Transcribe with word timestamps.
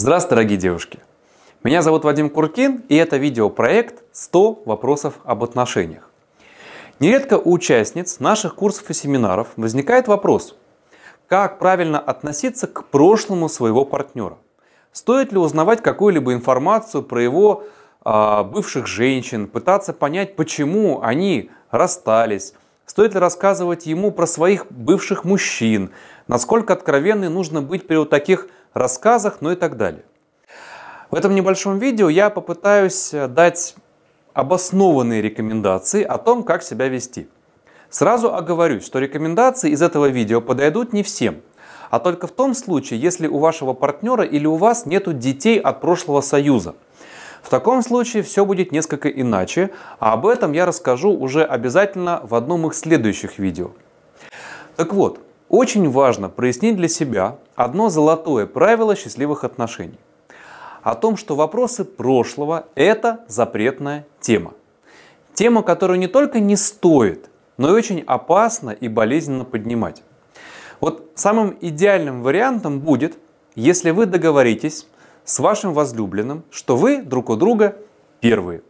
Здравствуйте, 0.00 0.34
дорогие 0.34 0.56
девушки! 0.56 0.98
Меня 1.62 1.82
зовут 1.82 2.04
Вадим 2.04 2.30
Куркин, 2.30 2.84
и 2.88 2.96
это 2.96 3.18
видеопроект 3.18 4.02
«100 4.14 4.62
вопросов 4.64 5.16
об 5.24 5.44
отношениях». 5.44 6.08
Нередко 7.00 7.36
у 7.36 7.52
участниц 7.52 8.18
наших 8.18 8.54
курсов 8.54 8.88
и 8.88 8.94
семинаров 8.94 9.48
возникает 9.58 10.08
вопрос, 10.08 10.56
как 11.28 11.58
правильно 11.58 12.00
относиться 12.00 12.66
к 12.66 12.86
прошлому 12.86 13.50
своего 13.50 13.84
партнера? 13.84 14.38
Стоит 14.90 15.32
ли 15.32 15.38
узнавать 15.38 15.82
какую-либо 15.82 16.32
информацию 16.32 17.02
про 17.02 17.22
его 17.22 17.64
э, 18.02 18.42
бывших 18.44 18.86
женщин, 18.86 19.48
пытаться 19.48 19.92
понять, 19.92 20.34
почему 20.34 21.02
они 21.02 21.50
расстались? 21.70 22.54
Стоит 22.86 23.12
ли 23.12 23.20
рассказывать 23.20 23.84
ему 23.84 24.12
про 24.12 24.26
своих 24.26 24.66
бывших 24.70 25.24
мужчин? 25.24 25.90
Насколько 26.26 26.72
откровенной 26.72 27.28
нужно 27.28 27.60
быть 27.60 27.86
при 27.86 27.96
вот 27.96 28.08
таких 28.08 28.48
рассказах, 28.74 29.38
ну 29.40 29.50
и 29.52 29.56
так 29.56 29.76
далее. 29.76 30.04
В 31.10 31.14
этом 31.14 31.34
небольшом 31.34 31.78
видео 31.78 32.08
я 32.08 32.30
попытаюсь 32.30 33.12
э, 33.12 33.26
дать 33.26 33.74
обоснованные 34.32 35.20
рекомендации 35.20 36.04
о 36.04 36.18
том, 36.18 36.44
как 36.44 36.62
себя 36.62 36.88
вести. 36.88 37.28
Сразу 37.88 38.32
оговорюсь, 38.32 38.86
что 38.86 39.00
рекомендации 39.00 39.70
из 39.70 39.82
этого 39.82 40.06
видео 40.06 40.40
подойдут 40.40 40.92
не 40.92 41.02
всем, 41.02 41.40
а 41.90 41.98
только 41.98 42.28
в 42.28 42.30
том 42.30 42.54
случае, 42.54 43.00
если 43.00 43.26
у 43.26 43.38
вашего 43.38 43.72
партнера 43.72 44.22
или 44.24 44.46
у 44.46 44.54
вас 44.54 44.86
нет 44.86 45.18
детей 45.18 45.58
от 45.58 45.80
прошлого 45.80 46.20
союза. 46.20 46.76
В 47.42 47.48
таком 47.48 47.82
случае 47.82 48.22
все 48.22 48.44
будет 48.44 48.70
несколько 48.70 49.08
иначе, 49.08 49.70
а 49.98 50.12
об 50.12 50.26
этом 50.26 50.52
я 50.52 50.66
расскажу 50.66 51.10
уже 51.10 51.42
обязательно 51.42 52.20
в 52.22 52.34
одном 52.34 52.68
из 52.68 52.78
следующих 52.78 53.38
видео. 53.38 53.72
Так 54.76 54.92
вот, 54.92 55.18
очень 55.50 55.90
важно 55.90 56.28
прояснить 56.28 56.76
для 56.76 56.88
себя 56.88 57.36
одно 57.56 57.90
золотое 57.90 58.46
правило 58.46 58.94
счастливых 58.94 59.44
отношений. 59.44 59.98
О 60.82 60.94
том, 60.94 61.16
что 61.16 61.34
вопросы 61.34 61.84
прошлого– 61.84 62.66
это 62.76 63.24
запретная 63.26 64.06
тема. 64.20 64.54
Тема, 65.34 65.62
которую 65.62 65.98
не 65.98 66.06
только 66.06 66.40
не 66.40 66.56
стоит, 66.56 67.28
но 67.58 67.68
и 67.68 67.72
очень 67.72 68.02
опасно 68.06 68.70
и 68.70 68.88
болезненно 68.88 69.44
поднимать. 69.44 70.02
Вот 70.80 71.10
самым 71.16 71.56
идеальным 71.60 72.22
вариантом 72.22 72.78
будет, 72.78 73.18
если 73.56 73.90
вы 73.90 74.06
договоритесь 74.06 74.86
с 75.24 75.40
вашим 75.40 75.74
возлюбленным, 75.74 76.44
что 76.50 76.76
вы 76.76 77.02
друг 77.02 77.28
у 77.28 77.36
друга 77.36 77.76
первые. 78.20 78.62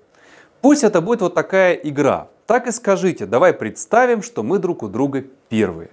Пусть 0.62 0.83
это 0.83 1.00
будет 1.00 1.20
вот 1.20 1.34
такая 1.34 1.75
игра. 1.75 2.28
Так 2.47 2.67
и 2.67 2.72
скажите, 2.72 3.27
давай 3.27 3.53
представим, 3.53 4.22
что 4.22 4.42
мы 4.42 4.59
друг 4.59 4.83
у 4.83 4.89
друга 4.89 5.25
первые. 5.48 5.91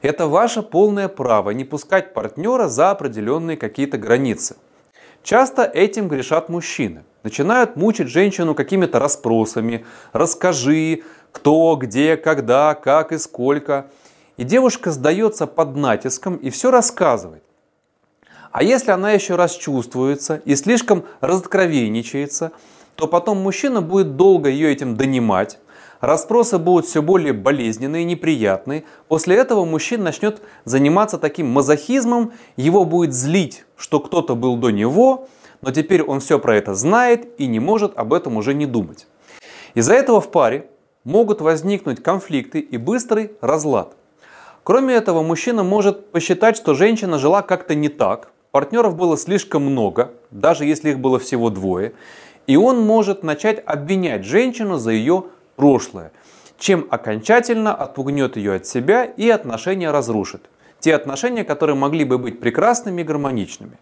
Это 0.00 0.28
ваше 0.28 0.62
полное 0.62 1.08
право 1.08 1.50
не 1.50 1.64
пускать 1.64 2.14
партнера 2.14 2.68
за 2.68 2.90
определенные 2.90 3.56
какие-то 3.56 3.98
границы. 3.98 4.56
Часто 5.22 5.64
этим 5.64 6.08
грешат 6.08 6.48
мужчины. 6.48 7.04
Начинают 7.24 7.76
мучить 7.76 8.08
женщину 8.08 8.54
какими-то 8.54 8.98
расспросами. 9.00 9.84
Расскажи, 10.12 11.02
кто, 11.32 11.76
где, 11.76 12.16
когда, 12.16 12.74
как 12.74 13.12
и 13.12 13.18
сколько. 13.18 13.90
И 14.36 14.44
девушка 14.44 14.92
сдается 14.92 15.46
под 15.46 15.76
натиском 15.76 16.36
и 16.36 16.50
все 16.50 16.70
рассказывает. 16.70 17.42
А 18.52 18.62
если 18.62 18.92
она 18.92 19.10
еще 19.10 19.34
расчувствуется 19.34 20.40
и 20.44 20.54
слишком 20.54 21.04
разоткровенничается, 21.20 22.52
то 22.94 23.06
потом 23.06 23.38
мужчина 23.38 23.82
будет 23.82 24.16
долго 24.16 24.48
ее 24.48 24.72
этим 24.72 24.96
донимать, 24.96 25.58
Расспросы 26.00 26.58
будут 26.58 26.86
все 26.86 27.02
более 27.02 27.32
болезненные, 27.32 28.04
неприятные. 28.04 28.84
После 29.08 29.36
этого 29.36 29.64
мужчина 29.64 30.04
начнет 30.04 30.40
заниматься 30.64 31.18
таким 31.18 31.48
мазохизмом, 31.48 32.32
его 32.56 32.84
будет 32.84 33.12
злить, 33.12 33.64
что 33.76 33.98
кто-то 33.98 34.36
был 34.36 34.56
до 34.56 34.70
него, 34.70 35.28
но 35.60 35.72
теперь 35.72 36.02
он 36.02 36.20
все 36.20 36.38
про 36.38 36.56
это 36.56 36.74
знает 36.74 37.28
и 37.40 37.46
не 37.46 37.58
может 37.58 37.98
об 37.98 38.12
этом 38.12 38.36
уже 38.36 38.54
не 38.54 38.66
думать. 38.66 39.08
Из-за 39.74 39.94
этого 39.94 40.20
в 40.20 40.30
паре 40.30 40.68
могут 41.02 41.40
возникнуть 41.40 42.02
конфликты 42.02 42.60
и 42.60 42.76
быстрый 42.76 43.32
разлад. 43.40 43.96
Кроме 44.62 44.94
этого, 44.94 45.22
мужчина 45.22 45.64
может 45.64 46.12
посчитать, 46.12 46.56
что 46.56 46.74
женщина 46.74 47.18
жила 47.18 47.42
как-то 47.42 47.74
не 47.74 47.88
так, 47.88 48.30
партнеров 48.52 48.96
было 48.96 49.16
слишком 49.16 49.62
много, 49.64 50.12
даже 50.30 50.64
если 50.64 50.90
их 50.90 51.00
было 51.00 51.18
всего 51.18 51.50
двое, 51.50 51.94
и 52.46 52.56
он 52.56 52.80
может 52.80 53.22
начать 53.22 53.62
обвинять 53.66 54.24
женщину 54.24 54.76
за 54.76 54.92
ее 54.92 55.24
прошлое, 55.58 56.12
чем 56.56 56.86
окончательно 56.88 57.74
отпугнет 57.74 58.36
ее 58.36 58.54
от 58.54 58.66
себя 58.66 59.04
и 59.04 59.28
отношения 59.28 59.90
разрушит. 59.90 60.48
Те 60.80 60.94
отношения, 60.94 61.44
которые 61.44 61.76
могли 61.76 62.04
бы 62.04 62.16
быть 62.16 62.40
прекрасными 62.40 63.02
и 63.02 63.04
гармоничными. 63.04 63.76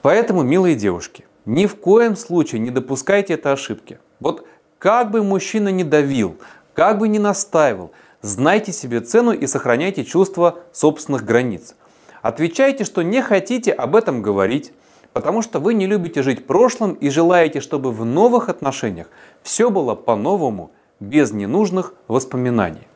Поэтому, 0.00 0.42
милые 0.42 0.74
девушки, 0.74 1.26
ни 1.44 1.66
в 1.66 1.76
коем 1.76 2.16
случае 2.16 2.60
не 2.60 2.70
допускайте 2.70 3.34
этой 3.34 3.52
ошибки. 3.52 3.98
Вот 4.18 4.46
как 4.78 5.10
бы 5.10 5.22
мужчина 5.22 5.68
ни 5.68 5.82
давил, 5.82 6.38
как 6.74 6.98
бы 6.98 7.08
ни 7.08 7.18
настаивал, 7.18 7.92
знайте 8.22 8.72
себе 8.72 9.00
цену 9.00 9.32
и 9.32 9.46
сохраняйте 9.46 10.04
чувство 10.04 10.60
собственных 10.72 11.24
границ. 11.24 11.74
Отвечайте, 12.22 12.84
что 12.84 13.02
не 13.02 13.20
хотите 13.20 13.72
об 13.72 13.94
этом 13.94 14.22
говорить, 14.22 14.72
Потому 15.16 15.40
что 15.40 15.60
вы 15.60 15.72
не 15.72 15.86
любите 15.86 16.22
жить 16.22 16.46
прошлым 16.46 16.92
и 16.92 17.08
желаете, 17.08 17.62
чтобы 17.62 17.90
в 17.90 18.04
новых 18.04 18.50
отношениях 18.50 19.06
все 19.42 19.70
было 19.70 19.94
по-новому, 19.94 20.72
без 21.00 21.32
ненужных 21.32 21.94
воспоминаний. 22.06 22.86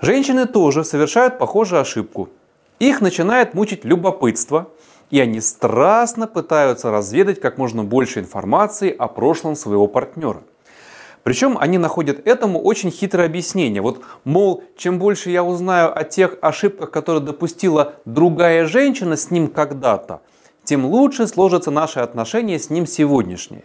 Женщины 0.00 0.46
тоже 0.46 0.82
совершают 0.82 1.36
похожую 1.36 1.82
ошибку. 1.82 2.30
Их 2.78 3.02
начинает 3.02 3.52
мучить 3.52 3.84
любопытство, 3.84 4.70
и 5.10 5.20
они 5.20 5.42
страстно 5.42 6.26
пытаются 6.26 6.90
разведать 6.90 7.38
как 7.38 7.58
можно 7.58 7.84
больше 7.84 8.20
информации 8.20 8.90
о 8.90 9.06
прошлом 9.06 9.56
своего 9.56 9.88
партнера. 9.88 10.42
Причем 11.22 11.58
они 11.60 11.76
находят 11.76 12.26
этому 12.26 12.62
очень 12.62 12.90
хитрое 12.90 13.26
объяснение. 13.26 13.82
Вот, 13.82 14.00
мол, 14.24 14.64
чем 14.78 14.98
больше 14.98 15.28
я 15.28 15.44
узнаю 15.44 15.94
о 15.94 16.02
тех 16.02 16.38
ошибках, 16.40 16.90
которые 16.90 17.22
допустила 17.22 17.96
другая 18.06 18.64
женщина 18.64 19.18
с 19.18 19.30
ним 19.30 19.48
когда-то, 19.48 20.22
тем 20.64 20.86
лучше 20.86 21.26
сложатся 21.26 21.70
наши 21.70 22.00
отношения 22.00 22.58
с 22.58 22.70
ним 22.70 22.86
сегодняшние. 22.86 23.64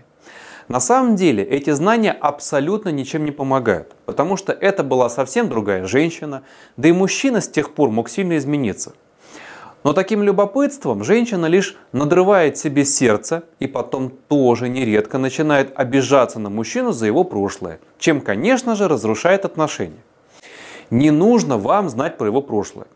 На 0.68 0.80
самом 0.80 1.16
деле 1.16 1.44
эти 1.44 1.70
знания 1.70 2.12
абсолютно 2.12 2.90
ничем 2.90 3.24
не 3.26 3.32
помогают, 3.32 3.96
потому 4.06 4.36
что 4.36 4.52
это 4.52 4.84
была 4.84 5.10
совсем 5.10 5.48
другая 5.48 5.86
женщина, 5.86 6.42
да 6.76 6.90
и 6.90 6.92
мужчина 6.92 7.42
с 7.42 7.48
тех 7.48 7.74
пор 7.74 7.92
мог 7.92 8.10
сильно 8.10 8.38
измениться. 8.38 8.94
Но 9.84 9.94
таким 9.94 10.24
любопытством 10.24 11.04
женщина 11.04 11.46
лишь 11.46 11.78
надрывает 11.92 12.58
себе 12.58 12.84
сердце 12.86 13.44
и 13.60 13.68
потом 13.68 14.10
тоже 14.10 14.68
нередко 14.68 15.20
начинает 15.20 15.72
обижаться 15.78 16.40
на 16.40 16.50
мужчину 16.50 16.92
за 16.92 17.06
его 17.06 17.24
прошлое, 17.24 17.80
чем, 18.00 18.20
конечно 18.20 18.76
же, 18.76 18.88
разрушает 18.88 19.46
отношения. 19.46 20.02
Не 20.90 21.12
нужно 21.12 21.60
вам 21.60 21.90
знать 21.90 22.18
про 22.18 22.26
его 22.26 22.42
прошлое, 22.42 22.88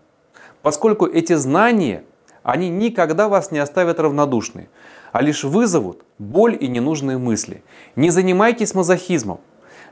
поскольку 0.64 1.06
эти 1.06 1.34
знания 1.34 2.04
они 2.44 2.70
никогда 2.70 3.28
вас 3.28 3.52
не 3.52 3.60
оставят 3.60 4.00
равнодушны, 4.00 4.70
а 5.12 5.22
лишь 5.22 5.44
вызовут 5.44 6.04
боль 6.18 6.58
и 6.60 6.68
ненужные 6.68 7.18
мысли. 7.18 7.64
Не 7.96 8.10
занимайтесь 8.10 8.74
мазохизмом. 8.74 9.40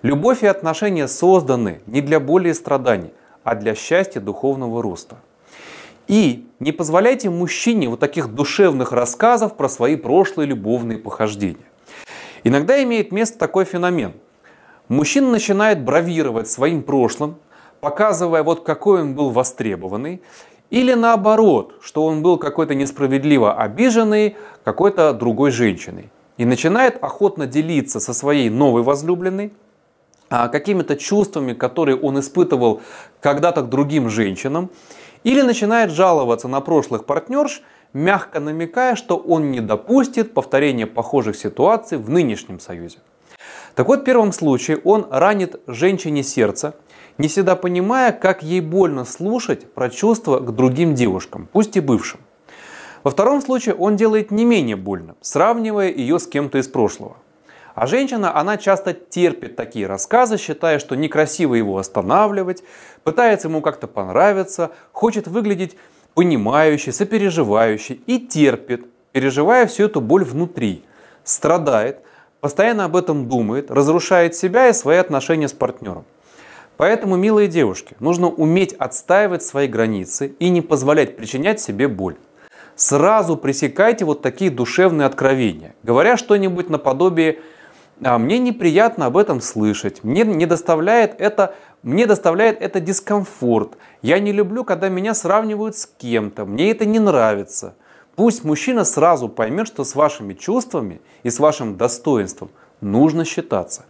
Любовь 0.02 0.44
и 0.44 0.48
отношения 0.48 1.08
созданы 1.08 1.82
не 1.88 2.02
для 2.02 2.20
боли 2.20 2.50
и 2.50 2.54
страданий, 2.54 3.14
а 3.44 3.56
для 3.56 3.76
счастья 3.76 4.20
духовного 4.20 4.82
роста. 4.82 5.18
И 6.08 6.48
не 6.60 6.72
позволяйте 6.72 7.30
мужчине 7.30 7.90
вот 7.90 8.00
таких 8.00 8.34
душевных 8.34 8.92
рассказов 8.92 9.58
про 9.58 9.68
свои 9.68 9.96
прошлые 9.96 10.48
любовные 10.48 10.98
похождения. 10.98 11.66
Иногда 12.44 12.82
имеет 12.84 13.12
место 13.12 13.38
такой 13.38 13.66
феномен. 13.66 14.14
Мужчина 14.88 15.30
начинает 15.32 15.84
бравировать 15.84 16.48
своим 16.48 16.82
прошлым, 16.82 17.38
показывая 17.82 18.44
вот 18.44 18.64
какой 18.64 19.02
он 19.02 19.16
был 19.16 19.32
востребованный, 19.32 20.22
или 20.70 20.94
наоборот, 20.94 21.76
что 21.82 22.06
он 22.06 22.22
был 22.22 22.38
какой-то 22.38 22.76
несправедливо 22.76 23.54
обиженный 23.54 24.36
какой-то 24.64 25.14
другой 25.14 25.52
женщиной. 25.52 26.10
И 26.38 26.46
начинает 26.46 27.02
охотно 27.04 27.48
делиться 27.48 28.00
со 28.00 28.14
своей 28.14 28.50
новой 28.50 28.84
возлюбленной 28.84 29.54
а, 30.30 30.50
какими-то 30.50 30.96
чувствами, 30.96 31.54
которые 31.54 31.98
он 31.98 32.20
испытывал 32.20 32.82
когда-то 33.22 33.62
к 33.62 33.70
другим 33.70 34.10
женщинам. 34.10 34.70
Или 35.24 35.42
начинает 35.42 35.92
жаловаться 35.92 36.48
на 36.48 36.62
прошлых 36.62 37.06
партнерш, 37.06 37.62
мягко 37.94 38.40
намекая, 38.40 38.96
что 38.96 39.18
он 39.18 39.52
не 39.52 39.62
допустит 39.62 40.34
повторения 40.34 40.86
похожих 40.86 41.36
ситуаций 41.36 41.98
в 41.98 42.10
нынешнем 42.10 42.60
союзе. 42.60 43.00
Так 43.74 43.88
вот, 43.88 44.02
в 44.02 44.04
первом 44.04 44.32
случае 44.34 44.80
он 44.84 45.08
ранит 45.10 45.60
женщине 45.68 46.24
сердце, 46.24 46.76
не 47.18 47.28
всегда 47.28 47.56
понимая, 47.56 48.12
как 48.12 48.44
ей 48.44 48.62
больно 48.62 49.06
слушать 49.06 49.72
про 49.74 49.90
чувства 49.90 50.40
к 50.40 50.56
другим 50.56 50.96
девушкам, 50.96 51.50
пусть 51.52 51.78
и 51.78 51.80
бывшим. 51.80 52.20
Во 53.04 53.12
втором 53.12 53.42
случае 53.42 53.76
он 53.76 53.96
делает 53.96 54.32
не 54.32 54.46
менее 54.46 54.76
больно, 54.76 55.16
сравнивая 55.22 55.92
ее 55.92 56.20
с 56.20 56.28
кем-то 56.28 56.58
из 56.58 56.68
прошлого. 56.68 57.18
А 57.74 57.86
женщина, 57.86 58.36
она 58.36 58.58
часто 58.58 58.94
терпит 58.94 59.56
такие 59.56 59.86
рассказы, 59.86 60.38
считая, 60.38 60.80
что 60.80 60.96
некрасиво 60.96 61.54
его 61.54 61.78
останавливать, 61.78 62.64
пытается 63.04 63.50
ему 63.50 63.62
как-то 63.62 63.88
понравиться, 63.88 64.72
хочет 64.92 65.28
выглядеть 65.28 65.78
понимающей, 66.16 66.92
сопереживающей 66.92 68.02
и 68.08 68.20
терпит, 68.20 68.88
переживая 69.12 69.68
всю 69.68 69.84
эту 69.84 70.02
боль 70.02 70.24
внутри, 70.24 70.84
страдает, 71.24 72.00
постоянно 72.42 72.86
об 72.86 72.96
этом 72.96 73.30
думает, 73.30 73.70
разрушает 73.70 74.36
себя 74.36 74.70
и 74.70 74.74
свои 74.74 74.98
отношения 74.98 75.48
с 75.48 75.54
партнером. 75.54 76.06
Поэтому, 76.78 77.16
милые 77.16 77.48
девушки, 77.48 77.96
нужно 78.00 78.28
уметь 78.28 78.74
отстаивать 78.74 79.44
свои 79.44 79.68
границы 79.68 80.36
и 80.40 80.50
не 80.50 80.62
позволять 80.62 81.18
причинять 81.18 81.60
себе 81.60 81.88
боль. 81.88 82.16
Сразу 82.76 83.36
пресекайте 83.36 84.06
вот 84.06 84.22
такие 84.22 84.52
душевные 84.52 85.08
откровения, 85.08 85.74
говоря 85.84 86.16
что-нибудь 86.16 86.70
наподобие 86.70 87.40
а 88.04 88.18
мне 88.20 88.38
неприятно 88.38 89.08
об 89.08 89.18
этом 89.18 89.42
слышать, 89.42 90.04
мне 90.04 90.24
не 90.24 90.46
доставляет 90.46 91.20
это, 91.20 91.56
мне 91.82 92.06
доставляет 92.06 92.62
это 92.62 92.80
дискомфорт, 92.80 93.78
я 94.02 94.20
не 94.20 94.32
люблю, 94.32 94.64
когда 94.64 94.90
меня 94.90 95.14
сравнивают 95.16 95.76
с 95.76 95.88
кем-то, 95.98 96.46
мне 96.46 96.72
это 96.72 96.86
не 96.86 97.00
нравится. 97.00 97.76
Пусть 98.16 98.44
мужчина 98.44 98.84
сразу 98.84 99.30
поймет, 99.30 99.68
что 99.68 99.84
с 99.84 99.96
вашими 99.96 100.34
чувствами 100.34 101.02
и 101.24 101.30
с 101.30 101.40
вашим 101.40 101.78
достоинством 101.78 102.50
нужно 102.82 103.26
считаться. 103.26 103.86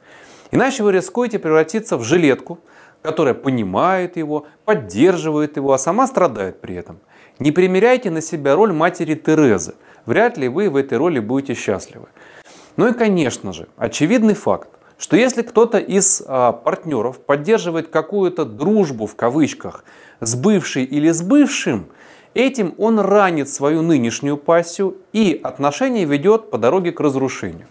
Иначе 0.51 0.83
вы 0.83 0.91
рискуете 0.91 1.39
превратиться 1.39 1.97
в 1.97 2.03
жилетку, 2.03 2.59
которая 3.01 3.33
понимает 3.33 4.17
его, 4.17 4.47
поддерживает 4.65 5.57
его, 5.57 5.73
а 5.73 5.77
сама 5.77 6.07
страдает 6.07 6.61
при 6.61 6.75
этом. 6.75 6.99
Не 7.39 7.51
примеряйте 7.51 8.09
на 8.09 8.21
себя 8.21 8.55
роль 8.55 8.73
матери 8.73 9.15
Терезы. 9.15 9.75
Вряд 10.05 10.38
ли 10.38 10.47
вы 10.47 10.69
в 10.69 10.75
этой 10.75 10.97
роли 10.97 11.19
будете 11.19 11.53
счастливы. 11.53 12.07
Ну 12.77 12.88
и, 12.88 12.94
конечно 12.94 13.53
же, 13.53 13.67
очевидный 13.77 14.35
факт, 14.35 14.69
что 14.97 15.15
если 15.15 15.41
кто-то 15.41 15.77
из 15.77 16.23
а, 16.25 16.51
партнеров 16.51 17.19
поддерживает 17.19 17.89
какую-то 17.89 18.45
дружбу 18.45 19.05
в 19.05 19.15
кавычках 19.15 19.83
с 20.21 20.35
бывшей 20.35 20.83
или 20.83 21.11
с 21.11 21.21
бывшим, 21.21 21.88
этим 22.33 22.73
он 22.77 22.99
ранит 22.99 23.49
свою 23.49 23.81
нынешнюю 23.81 24.38
пассию 24.38 24.97
и 25.11 25.39
отношения 25.44 26.05
ведет 26.05 26.49
по 26.49 26.57
дороге 26.57 26.91
к 26.91 26.99
разрушению. 26.99 27.67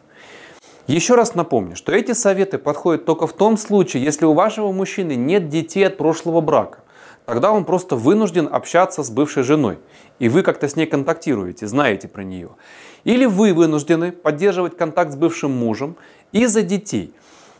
Еще 0.86 1.16
раз 1.16 1.34
напомню, 1.34 1.74
что 1.74 1.90
эти 1.90 2.12
советы 2.12 2.58
подходят 2.58 3.04
только 3.04 3.26
в 3.26 3.32
том 3.32 3.56
случае, 3.56 4.04
если 4.04 4.24
у 4.24 4.34
вашего 4.34 4.70
мужчины 4.70 5.16
нет 5.16 5.48
детей 5.48 5.84
от 5.84 5.96
прошлого 5.96 6.40
брака. 6.40 6.78
Тогда 7.24 7.50
он 7.50 7.64
просто 7.64 7.96
вынужден 7.96 8.48
общаться 8.50 9.02
с 9.02 9.10
бывшей 9.10 9.42
женой. 9.42 9.80
И 10.20 10.28
вы 10.28 10.42
как-то 10.42 10.68
с 10.68 10.76
ней 10.76 10.86
контактируете, 10.86 11.66
знаете 11.66 12.06
про 12.06 12.22
нее. 12.22 12.50
Или 13.02 13.24
вы 13.24 13.52
вынуждены 13.52 14.12
поддерживать 14.12 14.76
контакт 14.76 15.10
с 15.10 15.16
бывшим 15.16 15.50
мужем 15.50 15.96
из-за 16.30 16.62
детей. 16.62 17.12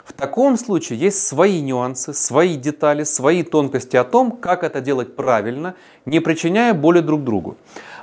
В 0.04 0.12
таком 0.12 0.56
случае 0.56 1.00
есть 1.00 1.26
свои 1.26 1.60
нюансы, 1.60 2.14
свои 2.14 2.54
детали, 2.54 3.02
свои 3.02 3.42
тонкости 3.42 3.96
о 3.96 4.04
том, 4.04 4.30
как 4.30 4.62
это 4.62 4.80
делать 4.80 5.16
правильно, 5.16 5.74
не 6.04 6.20
причиняя 6.20 6.74
боли 6.74 7.00
друг 7.00 7.24
другу. 7.24 7.56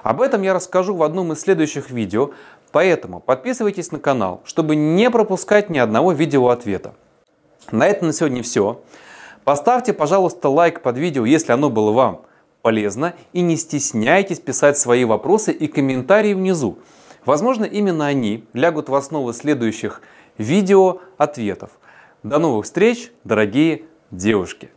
Об 0.04 0.22
этом 0.22 0.42
я 0.42 0.54
расскажу 0.54 0.96
в 0.96 1.04
одном 1.04 1.31
из 1.31 1.40
следующих 1.40 1.92
видео, 1.92 2.31
Поэтому 2.74 3.20
подписывайтесь 3.20 3.92
на 3.92 4.00
канал, 4.00 4.42
чтобы 4.46 4.75
не 4.75 5.12
пропускать 5.12 5.70
ни 5.70 5.78
одного 5.78 6.12
видео 6.12 6.50
ответа. 6.50 6.96
На 7.72 7.88
этом 7.88 8.08
на 8.08 8.14
сегодня 8.14 8.42
все. 8.42 8.81
Поставьте, 9.44 9.94
пожалуйста, 9.94 10.50
лайк 10.50 10.81
под 10.81 10.98
видео, 10.98 11.24
если 11.24 11.52
оно 11.52 11.70
было 11.70 11.92
вам 11.92 12.24
полезно. 12.64 13.14
И 13.31 13.42
не 13.42 13.58
стесняйтесь 13.58 14.40
писать 14.40 14.80
свои 14.80 15.06
вопросы 15.06 15.52
и 15.52 15.68
комментарии 15.68 16.34
внизу. 16.34 16.80
Возможно, 17.25 17.64
именно 17.64 18.08
они 18.08 18.44
лягут 18.54 18.90
в 18.90 18.96
основу 18.96 19.34
следующих 19.34 20.02
видео 20.40 20.98
ответов. 21.20 21.70
До 22.24 22.40
новых 22.40 22.66
встреч, 22.66 23.12
дорогие 23.24 23.84
девушки! 24.10 24.72